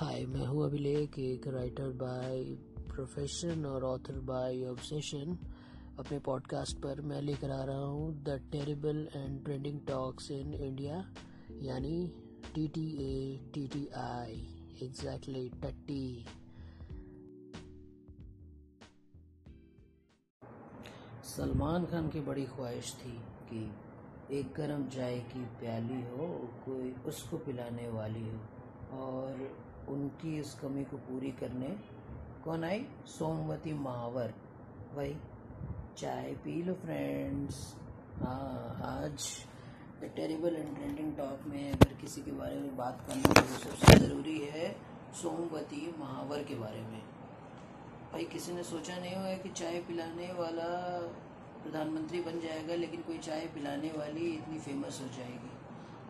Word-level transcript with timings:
हाय 0.00 0.26
मैं 0.26 0.46
हूँ 0.46 0.64
अभिलेख, 0.64 1.18
एक 1.18 1.46
राइटर 1.46 1.88
बाय 1.88 2.44
प्रोफेशन 2.94 3.66
और 3.66 3.84
ऑथर 3.84 4.20
बाय 4.20 4.64
ऑब्सेशन 4.64 5.38
अपने 5.98 6.18
पॉडकास्ट 6.18 6.76
पर 6.78 7.00
मैं 7.00 7.22
लेकर 7.22 7.50
आ 7.50 7.64
रहा 7.64 7.84
हूँ 7.84 8.22
the 8.22 8.28
terrible 8.52 9.08
and 9.16 9.44
trending 9.44 9.80
talks 9.88 10.30
in 10.30 10.54
India 10.54 11.14
यानी 11.62 12.12
T 12.54 12.68
T 12.68 12.86
A 13.00 13.40
T 13.54 13.66
T 13.68 13.86
I 13.88 14.56
exactly 14.82 15.48
टट्टी 15.48 16.26
सलमान 21.24 21.84
खान 21.84 22.08
की 22.08 22.20
बड़ी 22.20 22.44
ख्वाहिश 22.44 22.94
थी 22.94 23.18
कि 23.52 23.72
एक 24.38 24.54
गर्म 24.56 24.86
चाय 24.86 25.18
की 25.18 25.44
प्याली 25.44 26.02
हो, 26.02 26.26
कोई 26.64 26.92
उसको 27.06 27.38
पिलाने 27.38 27.88
वाली 27.88 28.28
हो, 28.28 28.40
और 28.92 29.60
उनकी 29.90 30.38
इस 30.40 30.54
कमी 30.54 30.84
को 30.84 30.96
पूरी 31.08 31.30
करने, 31.40 31.68
कौन 32.44 32.64
आई? 32.64 32.84
सोमवती 33.08 33.72
महावर 33.78 34.32
भाई 34.96 35.16
चाय 35.98 36.34
पी 36.44 36.62
लो 36.62 36.74
फ्रेंड्स 36.74 37.56
हाँ 38.20 38.76
आज 38.84 39.28
the 40.02 40.10
terrible 40.16 40.56
and 40.56 40.74
trending 40.76 41.12
talk 41.16 41.46
में 41.46 41.72
अगर 41.72 41.92
किसी 42.00 42.22
के 42.22 42.32
बारे 42.32 42.56
में 42.56 42.76
बात 42.76 43.04
करना 43.08 43.32
तो 43.32 43.46
सबसे 43.58 43.98
ज़रूरी 43.98 44.38
है 44.52 44.70
सोमवती 45.22 45.94
महावर 45.98 46.42
के 46.44 46.54
बारे 46.54 46.80
में। 46.80 47.00
भाई, 48.12 48.24
किसी 48.24 48.52
ने 48.52 48.62
सोचा 48.62 48.96
नहीं 48.96 49.14
होगा 49.16 49.34
कि 49.34 49.48
चाय 49.48 49.78
पिलाने 49.88 50.32
वाला 50.32 50.68
प्रधानमंत्री 51.62 52.20
बन 52.20 52.40
जाएगा, 52.40 52.74
लेकिन 52.74 53.02
कोई 53.02 53.18
चाय 53.18 53.46
पिलाने 53.54 53.90
वाली 53.96 54.30
इतनी 54.30 54.58
फ़ेमस 54.58 55.00
हो 55.00 55.08
जाएगी। 55.16 55.50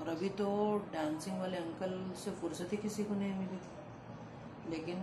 और 0.00 0.08
अभी 0.08 0.28
तो 0.28 0.46
डांसिंग 0.92 1.40
वाले 1.40 1.56
अंकल 1.56 1.92
से 2.16 2.30
फुर्सत 2.30 2.72
ही 2.72 2.76
किसी 2.76 3.04
को 3.04 3.14
नहीं 3.14 3.34
मिली 3.34 3.56
थी। 3.56 4.70
लेकिन 4.70 4.98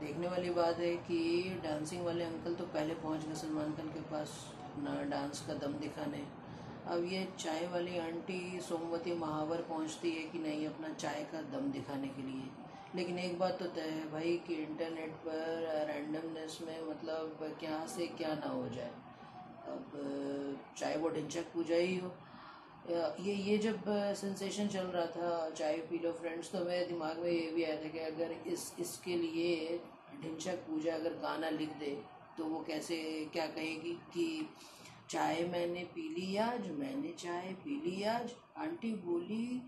देखने 0.00 0.28
वाली 0.28 0.50
बात 0.50 0.78
है 0.78 0.94
कि 1.08 1.18
डांसिंग 1.64 2.04
वाले 2.04 2.24
अंकल 2.24 2.54
तो 2.54 2.64
पहले 2.66 2.94
पहुँच 2.94 3.26
गए 3.26 3.34
सलमान 3.34 3.72
खान 3.72 3.88
के 3.88 4.00
पास 4.10 4.32
ना 4.78 5.02
डांस 5.10 5.40
का 5.46 5.54
दम 5.54 5.72
दिखाने। 5.72 6.22
अब 6.86 7.04
ये 7.04 7.26
चाय 7.38 7.66
वाली 7.66 7.98
आंटी 7.98 8.60
सोमवती 8.60 9.14
महावर 9.14 9.60
पहुँचती 9.62 10.10
है 10.10 10.22
कि 10.28 10.38
नहीं 10.38 10.66
अपना 10.66 10.88
चाय 10.94 11.22
का 11.32 11.42
दम 11.52 11.70
दिखाने 11.72 12.08
के 12.08 12.22
लिए। 12.22 12.48
लेकिन 12.94 13.18
एक 13.18 13.38
बात 13.38 13.58
तो 13.58 13.66
तय 13.66 13.88
है 13.90 14.10
भाई 14.12 14.36
कि 14.46 14.54
इंटरनेट 14.54 15.12
पर 15.26 15.86
रैंडमनेस 15.88 16.58
में 16.66 16.88
मतलब 16.88 17.38
क्या 17.60 17.84
से 17.86 18.06
क्या 18.18 18.34
ना 18.34 18.50
हो 18.50 18.68
जाए। 18.68 18.90
अब 19.68 20.56
चाहे 20.78 20.96
वो 20.96 21.08
ढिंचक 21.08 21.52
पूजा 21.54 21.76
ही 21.76 21.96
हो। 21.98 22.14
ये 22.84 23.34
ये 23.34 23.56
जब 23.58 23.82
सेंसेशन 24.16 24.68
चल 24.68 24.86
रहा 24.86 25.06
था, 25.06 25.50
चाय 25.50 25.76
पी 25.90 25.98
लो 25.98 26.12
फ्रेंड्स 26.12 26.50
तो 26.52 26.64
मेरे 26.64 26.86
दिमाग 26.86 27.18
में 27.18 27.30
ये 27.30 27.50
भी 27.50 27.64
आया 27.64 27.76
था 27.82 27.88
कि 27.88 27.98
अगर 27.98 28.32
इस, 28.46 28.72
इसके 28.80 29.16
लिए 29.16 29.78
ढिंचक 30.22 30.56
पूजा 30.66 30.94
अगर 30.94 31.14
गाना 31.22 31.50
लिख 31.50 31.76
दे 31.78 31.96
तो 32.38 32.44
वो 32.44 32.60
कैसे, 32.68 32.96
क्या 33.32 33.46
कहेगी 33.46 33.92
कि 34.14 34.48
चाय 35.10 35.44
मैंने 35.52 35.84
पी 35.94 36.08
ली 36.14 36.36
आज, 36.38 36.70
मैंने 36.70 37.12
चाय 37.18 37.52
पी 37.64 37.80
ली 37.80 38.02
आज। 38.04 38.32
आंटी 38.58 38.92
बोली 39.04 39.60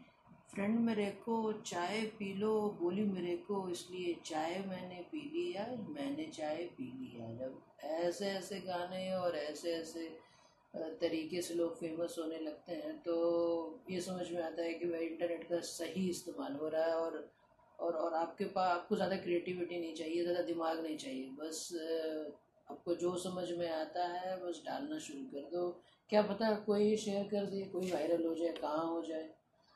फ्रेंड 0.50 0.78
मेरे 0.80 1.10
को, 1.24 1.52
चाय 1.66 2.00
पी 2.18 2.32
लो। 2.34 2.52
बोली, 2.80 3.04
मेरे 3.04 3.36
को 3.48 3.68
इसलिए 3.70 4.14
चाय 4.24 4.58
मैंने 4.68 5.00
पी 5.12 5.20
ली 5.34 5.52
आज, 5.54 5.78
मैंने 5.90 6.24
चाय 6.36 6.64
पी 6.76 6.84
ली 6.84 7.22
आज। 7.24 7.42
अब 7.42 7.62
ऐसे 7.84 8.26
ऐसे 8.28 8.60
गाने 8.60 9.10
और 9.14 9.36
ऐसे 9.36 9.72
ऐसे 9.72 10.08
तरीके 10.74 11.40
से 11.42 11.54
लोग 11.54 11.78
फ़ेमस 11.80 12.16
होने 12.18 12.38
लगते 12.38 12.72
हैं 12.74 12.96
तो 12.98 13.14
ये 13.90 14.00
समझ 14.00 14.30
में 14.30 14.42
आता 14.42 14.62
है 14.62 14.72
कि 14.72 14.86
भाई 14.86 15.06
इंटरनेट 15.06 15.48
का 15.48 15.60
सही 15.60 16.08
इस्तेमाल 16.10 16.52
हो 16.52 16.68
रहा 16.68 16.84
है 16.84 16.94
और 16.96 17.28
और 17.78 17.94
और 17.94 18.14
आपके 18.14 18.44
पास 18.44 18.70
आपको 18.70 18.96
ज़्यादा 18.96 19.16
क्रिएटिविटी 19.16 19.78
नहीं 19.80 19.94
चाहिए, 19.94 20.22
ज़्यादा 20.22 20.42
दिमाग 20.42 20.82
नहीं 20.82 20.96
चाहिए। 20.96 21.30
बस 21.40 21.68
आपको 22.68 22.94
जो 22.94 23.16
समझ 23.18 23.50
में 23.50 23.68
आता 23.70 24.06
है, 24.08 24.36
बस 24.44 24.62
डालना 24.66 24.98
शुरू 24.98 25.24
कर 25.32 25.48
दो। 25.50 25.68
क्या 26.10 26.22
पता 26.22 26.54
कोई 26.66 26.96
शेयर 26.96 27.24
कर 27.28 27.46
दे, 27.46 27.62
कोई 27.72 27.90
वायरल 27.92 28.26
हो 28.26 28.34
जाए, 28.34 28.52
कहाँ 28.52 28.86
हो 28.86 29.02
जाए। 29.02 29.24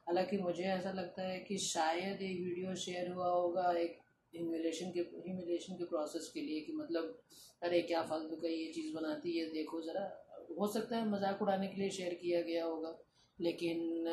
हालाँकि 0.07 0.39
मुझे 0.39 0.65
ऐसा 0.65 0.93
लगता 0.93 1.23
है 1.23 1.39
कि 1.41 1.59
शायद 1.59 2.23
ये 2.23 2.29
वीडियो 2.35 2.75
शेयर 2.77 3.11
हुआ 3.13 3.29
होगा 3.29 3.73
एक 3.79 3.99
ह्यूमिलेशन 4.35 4.91
के 4.93 5.01
ह्यूमिलेशन 5.01 5.75
के 5.75 5.85
प्रोसेस 5.85 6.31
के 6.35 6.41
लिए 6.41 6.61
कि 6.61 6.73
मतलब 6.73 7.19
अरे, 7.63 7.81
क्या 7.83 8.03
फालतू 8.03 8.37
का 8.37 8.49
ये 8.49 8.73
चीज़ 8.73 8.95
बनाती 8.95 9.39
है, 9.39 9.51
देखो 9.53 9.81
ज़रा। 9.83 10.09
हो 10.51 10.67
सकता 10.67 10.97
है 10.97 11.09
मज़ाक 11.11 11.43
उड़ाने 11.43 11.69
के 11.69 11.81
लिए 11.81 11.91
शेयर 11.91 12.15
किया 12.15 12.41
गया 12.43 12.65
होगा। 12.65 12.97
लेकिन 13.39 14.09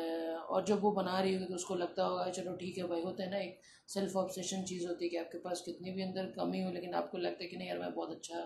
और 0.50 0.64
जब 0.64 0.80
वो 0.80 0.90
बना 0.92 1.18
रही 1.20 1.34
होगी 1.34 1.46
तो 1.46 1.54
उसको 1.54 1.74
लगता 1.74 2.04
होगा 2.04 2.28
चलो 2.30 2.54
ठीक 2.56 2.78
है 2.78 2.84
भाई। 2.88 3.02
होता 3.02 3.24
है 3.24 3.30
ना, 3.30 3.38
एक 3.38 3.60
सेल्फ 3.88 4.16
ऑब्सेशन 4.16 4.62
चीज़ 4.64 4.86
होती 4.88 5.04
है 5.04 5.08
कि 5.10 5.16
आपके 5.16 5.38
पास 5.38 5.62
कितनी 5.66 5.90
भी 5.90 6.02
अंदर 6.02 6.26
कमी 6.36 6.60
हो, 6.62 6.70
लेकिन 6.72 6.94
आपको 6.94 7.18
लगता 7.18 7.44
है 7.44 7.48
कि 7.50 7.56
नहीं 7.56 7.68
यार 7.68 7.78
मैं 7.78 7.92
बहुत 7.94 8.10
अच्छा 8.10 8.40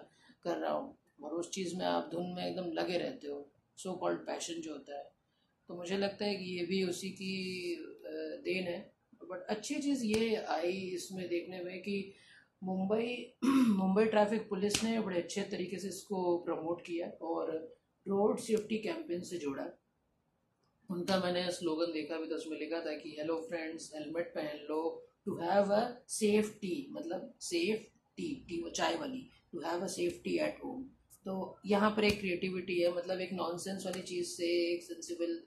कर 0.44 0.56
रहा 0.56 0.72
हूँ। 0.72 0.96
और 1.22 1.32
उस 1.32 1.50
चीज़ 1.50 1.76
में 1.76 1.84
आप 1.86 2.08
धुन 2.12 2.32
में 2.36 2.44
एकदम 2.46 2.70
लगे 2.72 2.98
रहते 2.98 3.28
हो। 3.28 3.46
सो 3.78 3.92
कॉल्ड 3.94 4.18
पैशन 4.20 4.60
जो 4.60 4.72
होता 4.72 4.96
है। 4.98 5.04
तो 5.68 5.74
मुझे 5.74 5.96
लगता 5.96 6.24
है 6.24 6.34
कि 6.34 6.44
ये 6.58 6.64
भी 6.66 6.82
उसी 6.84 7.10
की 7.10 7.34
देन 8.44 8.64
है। 8.64 8.78
बट 9.22 9.46
अच्छी 9.50 9.74
चीज़ 9.74 10.04
ये 10.04 10.34
आई 10.50 10.72
इसमें 10.94 11.28
देखने 11.28 11.62
में 11.64 11.78
कि 11.82 12.14
मुंबई 12.62 13.34
मुंबई 13.76 14.04
ट्रैफ़िक 14.06 14.48
पुलिस 14.48 14.82
ने 14.84 14.98
बड़े 15.00 15.18
अच्छे 15.18 15.42
तरीके 15.50 15.78
से 15.78 15.88
इसको 15.88 16.36
प्रमोट 16.38 16.80
किया 16.80 17.08
और 17.26 17.52
रोड 18.06 18.38
सेफ्टी 18.38 18.78
कैंपेन 18.78 19.22
से 19.22 19.38
जोड़ा। 19.38 19.66
उनका 20.90 21.18
मैंने 21.18 21.50
स्लोगन 21.52 21.92
देखा 21.92 22.18
भी 22.18 22.26
तो 22.28 22.36
उसमें 22.36 22.58
लिखा 22.58 22.80
था 22.86 22.94
कि 22.98 23.14
हेलो 23.18 23.36
फ्रेंड्स 23.48 23.90
हेलमेट 23.94 24.32
पहन 24.34 24.64
लो। 24.68 24.80
To 25.26 25.34
have 25.36 25.72
a 25.72 25.82
safe 26.10 26.50
tea 26.60 26.74
मतलब 26.92 27.34
सेफ़ 27.40 27.82
टी 28.18 28.34
टी 28.48 28.62
वो 28.62 28.70
चाय 28.70 28.96
वाली। 28.96 29.28
To 29.52 29.60
have 29.60 29.82
a 29.84 29.86
safe 29.88 30.22
tea 30.24 30.36
at 30.38 30.58
home 30.64 30.82
तो 31.26 31.34
यहाँ 31.66 31.90
पर 31.96 32.04
एक 32.04 32.18
क्रिएटिविटी 32.20 32.80
है 32.80 32.92
मतलब 32.96 33.20
एक 33.20 33.32
नॉनसेंस 33.32 33.86
वाली 33.86 34.02
चीज़ 34.02 34.28
से 34.28 34.46
एक 34.72 34.82
सेंसिबल 34.84 35.40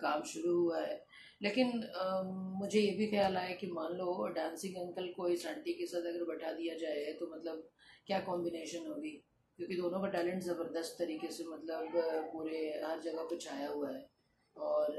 काम 0.00 0.22
शुरू 0.24 0.56
हुआ 0.58 0.80
है। 0.80 1.04
लेकिन 1.42 1.82
आ, 1.96 2.22
मुझे 2.58 2.80
ये 2.80 2.90
भी 2.96 3.06
ख्याल 3.06 3.36
आया 3.36 3.54
कि 3.56 3.66
मान 3.70 3.92
लो 3.98 4.26
डांसिंग 4.36 4.76
अंकल 4.76 5.12
को 5.16 5.28
इस 5.28 5.46
आंटी 5.46 5.72
के 5.72 5.86
साथ 5.86 6.06
अगर 6.08 6.24
बैठा 6.24 6.52
दिया 6.52 6.74
जाए 6.78 7.12
तो 7.20 7.30
मतलब 7.36 7.68
क्या 8.06 8.20
कॉम्बिनेशन 8.20 8.86
होगी? 8.86 9.14
क्योंकि 9.58 9.76
दोनों 9.76 10.00
का 10.00 10.08
टैलेंट 10.08 10.42
ज़बरदस्त 10.42 10.96
तरीके 10.98 11.30
से 11.32 11.44
मतलब 11.44 11.92
पूरे 12.32 12.58
हर 12.84 13.00
जगह 13.00 13.22
पे 13.22 13.38
छाया 13.38 13.68
हुआ 13.68 13.90
है। 13.90 14.06
और 14.56 14.92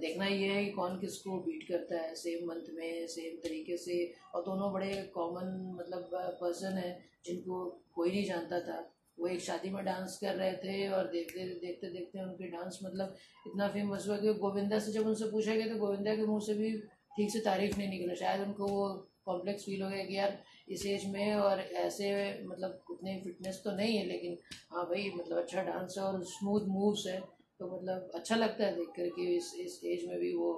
देखना 0.00 0.26
ये 0.26 0.48
है 0.48 0.64
कि 0.64 0.70
कौन 0.72 0.98
किसको 1.00 1.38
बीट 1.40 1.62
करता 1.68 2.00
है 2.00 2.14
सेम 2.14 2.46
मंथ 2.48 2.66
में 2.76 3.06
सेम 3.08 3.36
तरीके 3.42 3.76
से। 3.76 3.96
और 4.34 4.42
दोनों 4.44 4.72
बड़े 4.72 4.92
कॉमन 5.14 5.50
मतलब 5.78 6.10
पर्सन 6.40 6.78
हैं, 6.78 6.92
जिनको 7.24 7.64
कोई 7.94 8.10
नहीं 8.10 8.24
जानता 8.24 8.60
था। 8.60 8.78
वो 9.18 9.28
एक 9.28 9.40
शादी 9.40 9.70
में 9.70 9.84
डांस 9.84 10.18
कर 10.22 10.34
रहे 10.34 10.52
थे 10.56 10.88
और 10.88 11.06
देखते 11.12 11.44
देखते 11.62 11.88
देखते 11.90 12.22
उनके 12.22 12.48
डांस 12.50 12.78
मतलब 12.84 13.14
इतना 13.46 13.68
फ़ेमस 13.68 14.04
हुआ 14.08 14.16
कि 14.16 14.34
गोविंदा 14.40 14.78
से 14.78 14.92
जब 14.92 15.06
उनसे 15.06 15.30
पूछा 15.30 15.54
गया 15.54 15.68
तो 15.68 15.78
गोविंदा 15.78 16.14
के 16.16 16.26
मुँह 16.26 16.40
से 16.46 16.54
भी 16.54 16.70
ठीक 17.16 17.30
से 17.32 17.40
तारीफ़ 17.40 17.76
नहीं 17.78 17.88
निकला। 17.90 18.14
शायद 18.14 18.40
उनको 18.40 18.66
वो 18.66 18.86
कॉम्प्लेक्स 19.28 19.64
फील 19.64 19.82
हो 19.82 19.90
गया 19.90 20.04
कि 20.04 20.16
यार 20.16 20.38
इस 20.68 20.86
एज 20.86 21.06
में 21.12 21.34
और 21.36 21.60
ऐसे 21.60 22.08
मतलब 22.44 22.84
उतनी 22.90 23.20
फिटनेस 23.22 23.60
तो 23.64 23.76
नहीं 23.76 23.96
है, 23.96 24.06
लेकिन 24.06 24.36
हाँ 24.72 24.84
भाई 24.86 25.10
मतलब 25.16 25.38
अच्छा 25.38 25.62
डांस 25.64 25.94
है 25.98 26.04
और 26.04 26.22
स्मूथ 26.26 26.66
मूव्स 26.70 27.06
है 27.06 27.20
तो 27.60 27.66
मतलब 27.70 28.10
अच्छा 28.14 28.36
लगता 28.36 28.64
है 28.64 28.74
देख 28.74 28.88
कर 28.96 29.08
कि 29.14 29.36
इस 29.36 29.54
इस 29.60 29.80
एज 29.86 30.08
में 30.08 30.18
भी 30.18 30.34
वो 30.34 30.50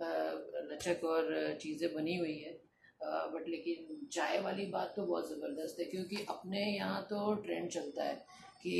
लचक 0.00 1.04
और 1.06 1.56
चीज़ें 1.60 1.92
बनी 1.94 2.16
हुई 2.16 2.36
है। 2.38 2.56
बट 3.32 3.48
लेकिन 3.48 4.06
चाय 4.12 4.38
वाली 4.40 4.64
बात 4.68 4.92
तो 4.96 5.02
बहुत 5.04 5.28
ज़बरदस्त 5.28 5.80
है, 5.80 5.84
क्योंकि 5.86 6.24
अपने 6.28 6.64
यहाँ 6.66 7.02
तो 7.10 7.34
ट्रेंड 7.42 7.68
चलता 7.70 8.04
है 8.04 8.14
कि 8.62 8.76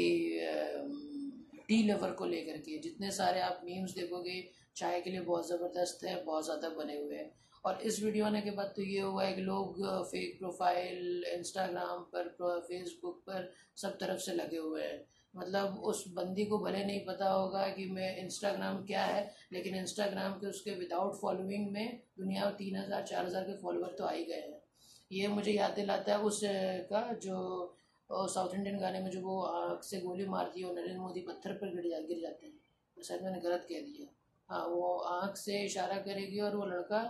टी 1.69 1.83
लेवर 1.83 2.11
को 2.13 2.25
लेकर 2.27 2.57
के 2.59 2.79
जितने 2.81 3.11
सारे 3.11 3.41
आप 3.41 3.61
मीम्स 3.65 3.95
देखोगे, 3.95 4.41
चाय 4.77 5.01
के 5.01 5.11
लिए 5.11 5.21
बहुत 5.23 5.49
ज़बरदस्त 5.49 6.05
है, 6.05 6.23
बहुत 6.25 6.45
ज़्यादा 6.45 6.69
बने 6.77 6.97
हुए 6.97 7.17
हैं। 7.17 7.31
और 7.65 7.81
इस 7.83 8.03
वीडियो 8.03 8.25
आने 8.27 8.41
के 8.41 8.51
बाद 8.51 8.73
तो 8.77 8.83
ये 8.83 9.01
हुआ 9.01 9.25
है 9.25 9.33
कि 9.33 9.43
लोग 9.43 9.85
फेक 10.07 10.39
प्रोफ़ाइल 10.39 11.25
इंस्टाग्राम 11.29 12.03
पर 12.15 12.29
फेसबुक 12.69 13.23
पर 13.27 13.51
सब 13.77 13.97
तरफ़ 13.99 14.21
से 14.21 14.33
लगे 14.35 14.57
हुए 14.59 14.83
हैं। 14.83 15.05
मतलब 15.35 15.81
उस 15.85 16.05
बंदी 16.13 16.45
को 16.45 16.59
भले 16.59 16.85
नहीं 16.85 17.01
पता 17.07 17.31
होगा 17.31 17.67
कि 17.71 17.85
मैं 17.87 18.17
इंस्टाग्राम 18.19 18.85
क्या 18.85 19.03
है, 19.05 19.31
लेकिन 19.53 19.75
इंस्टाग्राम 19.77 20.33
के 20.35 20.47
उसके 20.47 20.75
विदाउट 20.77 21.21
फॉलोइंग 21.21 21.71
में 21.73 22.01
दुनिया 22.19 22.45
में 22.45 22.55
तीन 22.57 22.77
हज़ार, 22.77 23.03
चार 23.03 23.27
हज़ार 23.27 23.43
के 23.45 23.57
फॉलोअर 23.59 23.95
तो 23.99 24.05
आ 24.05 24.11
ही 24.11 24.25
गए 24.25 24.41
हैं। 24.41 24.63
ये 25.11 25.29
मुझे 25.29 25.53
याद 25.53 25.73
दिलाता 25.73 26.13
है 26.13 26.23
उस 26.23 26.41
का 26.45 27.13
जो 27.23 27.75
साउथ 28.11 28.55
इंडियन 28.55 28.79
गाने 28.79 29.01
में 29.01 29.11
जो 29.11 29.21
वो 29.21 29.41
आँख 29.43 29.83
से 29.85 30.01
गोली 30.01 30.27
मारती 30.29 30.61
है 30.61 30.67
और 30.67 30.75
नरेंद्र 30.75 31.01
मोदी 31.01 31.21
पत्थर 31.23 31.53
पर 31.55 31.75
गिर 31.75 31.91
जा, 31.91 31.99
गिर 32.01 32.21
जाते 32.21 32.47
हैं। 32.47 33.03
शायद 33.03 33.23
मैंने 33.23 33.41
गलत 33.41 33.67
कह 33.69 33.81
दिया। 33.83 34.07
हाँ 34.49 34.65
वो 34.67 34.97
आँख 34.99 35.37
से 35.37 35.63
इशारा 35.65 35.97
करेगी 36.03 36.39
और 36.41 36.57
वो 36.57 36.67
लड़का 36.67 37.03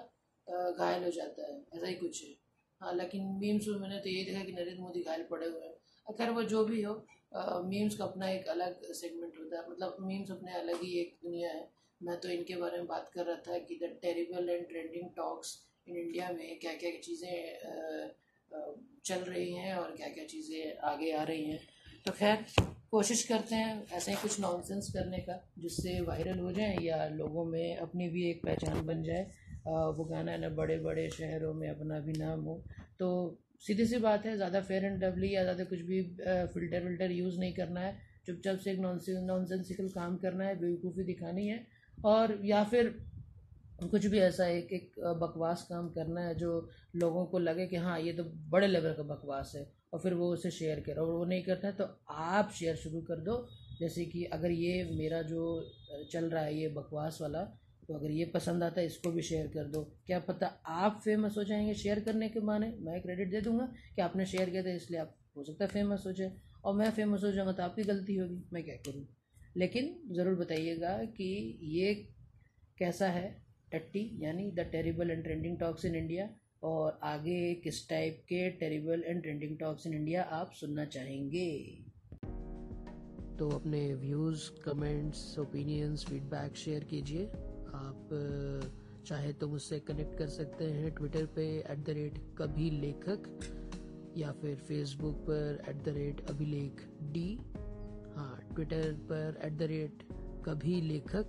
घायल 0.50 1.04
हो 1.04 1.10
जाता 1.10 1.46
है, 1.46 1.60
ऐसा 1.74 1.86
ही 1.86 1.94
कुछ 1.94 2.22
है। 2.24 2.34
हाँ 2.80 2.94
लेकिन 2.94 3.24
मीम्स 3.40 3.68
में 3.68 3.78
मैंने 3.78 3.98
तो 4.00 4.08
ये 4.10 4.24
देखा 4.24 4.44
कि 4.44 4.52
नरेंद्र 4.52 4.80
मोदी 4.80 5.00
घायल 5.02 5.22
पड़े 5.30 5.46
हुए 5.46 5.64
हैं। 5.64 5.74
अगर 6.06 6.30
वो 6.30 6.42
जो 6.44 6.64
भी 6.64 6.82
हो 6.82 6.94
मीम्स 7.64 7.96
का 7.96 8.04
अपना 8.04 8.28
एक 8.30 8.46
अलग 8.48 8.92
सेगमेंट 8.94 9.38
होता 9.38 9.58
है। 9.58 9.70
मतलब 9.70 9.96
मीम्स 10.02 10.30
अपने 10.30 10.52
अलग 10.54 10.82
ही 10.82 10.92
एक 11.00 11.16
दुनिया 11.24 11.50
है। 11.50 11.68
मैं 12.00 12.16
तो 12.20 12.28
इनके 12.28 12.56
बारे 12.56 12.76
में 12.78 12.86
बात 12.86 13.10
कर 13.14 13.24
रहा 13.24 13.36
था 13.46 13.58
कि 13.60 13.78
the 13.82 13.88
terrible 14.02 14.48
and 14.50 14.66
trending 14.68 15.08
talks 15.16 15.56
in 15.86 15.96
India 15.96 16.30
में 16.32 16.58
क्या 16.58 16.72
क्या 16.74 16.90
चीज़ें 17.00 18.10
चल 19.04 19.20
रही 19.20 19.52
हैं 19.54 19.74
और 19.74 19.90
क्या 19.96 20.08
क्या 20.08 20.24
चीज़ें 20.26 20.78
आगे 20.84 21.10
आ 21.12 21.22
रही 21.22 21.44
हैं। 21.44 21.60
तो 22.06 22.12
खैर, 22.12 22.44
कोशिश 22.90 23.22
करते 23.28 23.54
हैं 23.54 23.86
ऐसे 23.92 24.10
ही 24.10 24.16
कुछ 24.16 24.38
नॉनसेंस 24.40 24.90
करने 24.92 25.18
का, 25.18 25.40
जिससे 25.58 26.00
वायरल 26.00 26.38
हो 26.38 26.52
जाए 26.52 26.76
या 26.82 27.06
लोगों 27.08 27.44
में 27.44 27.76
अपनी 27.76 28.08
भी 28.08 28.28
एक 28.30 28.42
पहचान 28.44 28.86
बन 28.86 29.02
जाए। 29.02 29.30
वो 29.68 30.04
गाना 30.04 30.32
है 30.32 30.40
ना 30.40 30.48
बड़े 30.56 30.78
बड़े 30.80 31.08
शहरों 31.10 31.52
में 31.54 31.68
अपना 31.68 31.98
भी 32.00 32.12
नाम 32.12 32.40
हो। 32.42 32.62
तो 33.00 33.08
सीधी 33.62 33.84
सी 33.86 33.98
बात 33.98 34.26
है, 34.26 34.36
ज़्यादा 34.36 34.60
फेयर 34.62 34.84
एंड 34.84 35.00
डबली 35.00 35.34
या 35.34 35.42
ज़्यादा 35.42 35.64
कुछ 35.64 35.80
भी 35.82 36.02
फ़िल्टर 36.22 36.84
विल्टर 36.84 37.10
यूज़ 37.12 37.38
नहीं 37.40 37.52
करना 37.54 37.80
है। 37.80 37.96
चुपचाप 38.26 38.58
से 38.58 38.70
एक 38.72 38.78
नॉन 38.78 39.44
सेंसिकल 39.46 39.88
काम 39.90 40.16
करना 40.16 40.44
है, 40.44 40.58
बेवकूफ़ी 40.60 41.04
दिखानी 41.04 41.46
है। 41.48 41.66
और 41.98 42.38
या 42.44 42.62
फिर 42.64 42.94
कुछ 43.82 44.06
भी 44.06 44.18
ऐसा 44.18 44.46
एक 44.48 44.72
एक 44.72 44.92
बकवास 45.20 45.62
काम 45.62 45.88
करना 45.88 46.20
है 46.20 46.34
जो 46.34 46.50
लोगों 46.96 47.24
को 47.26 47.38
लगे 47.38 47.66
कि 47.66 47.76
हाँ 47.76 47.98
ये 48.00 48.12
तो 48.12 48.24
बड़े 48.50 48.66
लेवल 48.66 48.92
का 48.92 49.02
बकवास 49.04 49.52
है 49.56 49.66
और 49.92 50.00
फिर 50.00 50.14
वो 50.14 50.32
उसे 50.32 50.50
शेयर 50.50 50.80
करो 50.80 51.02
और 51.02 51.12
वो 51.12 51.24
नहीं 51.24 51.42
करता 51.42 51.68
है 51.68 51.74
तो 51.74 51.84
आप 52.10 52.50
शेयर 52.54 52.76
शुरू 52.76 53.00
कर 53.00 53.20
दो। 53.20 53.36
जैसे 53.80 54.04
कि 54.04 54.24
अगर 54.26 54.50
ये 54.50 54.84
मेरा 54.92 55.20
जो 55.22 55.44
चल 56.12 56.24
रहा 56.24 56.42
है, 56.42 56.58
ये 56.58 56.68
बकवास 56.68 57.18
वाला 57.22 57.40
तो 57.88 57.94
अगर 57.94 58.10
ये 58.10 58.24
पसंद 58.24 58.62
आता 58.62 58.80
है, 58.80 58.86
इसको 58.86 59.10
भी 59.10 59.22
शेयर 59.22 59.46
कर 59.46 59.64
दो। 59.64 59.82
क्या 60.06 60.18
पता 60.20 60.46
आप 60.66 61.00
फ़ेमस 61.04 61.34
हो 61.38 61.44
जाएँगे 61.44 61.74
शेयर 61.74 62.00
करने 62.00 62.28
के 62.28 62.40
माने 62.40 62.72
मैं 62.80 63.00
क्रेडिट 63.02 63.30
दे 63.30 63.40
दूँगा 63.40 63.64
कि 63.96 64.02
आपने 64.02 64.26
शेयर 64.26 64.50
किया 64.50 64.62
था, 64.62 64.70
इसलिए 64.70 65.00
आप, 65.00 65.14
हो 65.36 65.44
सकता 65.44 65.64
है 65.64 65.70
फ़ेमस 65.70 66.02
हो 66.06 66.12
जाए। 66.12 66.32
और 66.64 66.74
मैं 66.74 66.90
फ़ेमस 66.90 67.24
हो 67.24 67.30
जाऊँगा 67.32 67.52
तो 67.52 67.62
आपकी 67.62 67.82
गलती 67.82 68.16
होगी, 68.16 68.42
मैं 68.52 68.64
क्या 68.64 68.76
करूँ? 68.76 69.06
लेकिन 69.56 70.14
ज़रूर 70.14 70.34
बताइएगा 70.34 70.96
कि 71.16 71.58
ये 71.62 71.94
कैसा 72.78 73.08
है? 73.08 73.36
टट्टी, 73.72 74.18
यानी 74.20 74.50
the 74.50 74.68
terrible 74.72 75.10
and 75.10 75.22
trending 75.24 75.58
talks 75.58 75.84
in 75.84 75.94
India 75.94 76.28
और 76.62 76.98
आगे 77.02 77.54
किस 77.54 77.88
टाइप 77.88 78.22
के 78.28 78.48
terrible 78.50 79.04
and 79.06 79.22
trending 79.22 79.58
talks 79.58 79.86
in 79.86 79.94
India 79.94 80.22
आप 80.22 80.52
सुनना 80.52 80.84
चाहेंगे? 80.84 81.50
तो 83.38 83.48
अपने 83.50 83.94
views 83.94 84.50
comments 84.62 85.38
opinions 85.38 86.04
feedback 86.04 86.56
share 86.56 86.84
कीजिए। 86.84 87.30
आप 87.74 88.08
चाहे 89.06 89.32
तो 89.32 89.48
मुझसे 89.48 89.78
कनेक्ट 89.80 90.18
कर 90.18 90.28
सकते 90.28 90.64
हैं 90.64 90.90
ट्विटर 90.94 91.26
पे 91.26 91.46
एट 91.70 91.84
द 91.86 91.90
रेट 91.90 92.18
कभी 92.38 92.70
लेखक 92.70 93.28
या 94.16 94.32
फिर 94.32 94.56
फेसबुक 94.56 95.14
पर 95.14 95.62
at 95.68 95.82
the 95.84 95.88
rate 95.88 96.30
Abhilekh 96.30 96.88
D 97.12 97.38
हाँ 98.16 98.40
ट्विटर 98.54 98.92
पर 98.92 99.40
एट 99.44 99.52
द 99.52 99.62
रेट 99.62 100.02
कभी 100.46 100.80
लेखक 100.80 101.28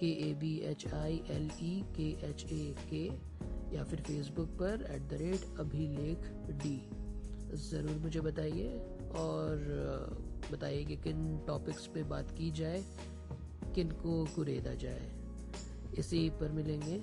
के 0.00 0.10
A 0.30 0.34
B 0.34 0.56
H 0.58 0.86
I 0.94 1.22
L 1.30 1.50
E 1.62 1.84
K 1.96 2.08
H 2.28 2.44
A 2.52 2.74
K 2.90 3.04
या 3.76 3.84
फिर 3.84 4.00
फेसबुक 4.00 4.48
पर 4.48 4.86
at 4.94 5.02
the 5.02 5.12
rate 5.12 5.58
Abhilekh 5.60 6.30
D 6.62 6.90
ज़रूर 7.56 7.98
मुझे 7.98 8.20
बताइए 8.20 8.68
और 9.18 9.56
बताइए 10.52 10.84
कि 10.84 10.96
किन 10.96 11.38
टॉपिक्स 11.46 11.86
पे 11.86 12.02
बात 12.02 12.30
की 12.30 12.50
जाए, 12.50 12.82
किन 13.74 13.90
को 13.90 14.24
कुरेदा 14.36 14.74
जाए। 14.74 15.17
इसी 15.98 16.28
पर 16.40 16.52
मिलेंगे 16.52 16.98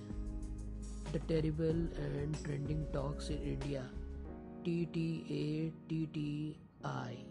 the 1.12 1.22
terrible 1.28 1.88
and 2.00 2.36
trending 2.44 2.86
talks 2.94 3.32
in 3.32 3.44
India 3.54 3.90
T 4.66 4.84
T 4.94 5.08
A 5.32 5.72
T 5.90 6.06
T 6.14 6.30
I 6.86 7.24